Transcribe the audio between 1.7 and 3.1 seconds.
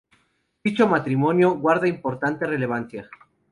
importante relevancia.